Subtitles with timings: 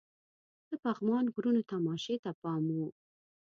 [0.69, 2.87] د پغمان غرونو تماشې ته پام وو.